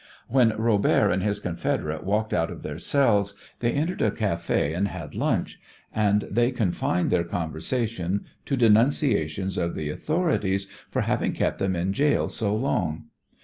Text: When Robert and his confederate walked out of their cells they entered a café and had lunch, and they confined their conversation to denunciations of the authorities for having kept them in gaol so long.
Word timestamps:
When 0.27 0.57
Robert 0.57 1.11
and 1.11 1.21
his 1.21 1.39
confederate 1.39 2.03
walked 2.03 2.33
out 2.33 2.49
of 2.49 2.63
their 2.63 2.79
cells 2.79 3.35
they 3.59 3.71
entered 3.71 4.01
a 4.01 4.09
café 4.09 4.75
and 4.75 4.87
had 4.87 5.13
lunch, 5.13 5.59
and 5.93 6.23
they 6.31 6.49
confined 6.49 7.11
their 7.11 7.23
conversation 7.23 8.25
to 8.47 8.57
denunciations 8.57 9.59
of 9.59 9.75
the 9.75 9.89
authorities 9.91 10.65
for 10.89 11.01
having 11.03 11.33
kept 11.33 11.59
them 11.59 11.75
in 11.75 11.91
gaol 11.91 12.29
so 12.29 12.55
long. 12.55 13.09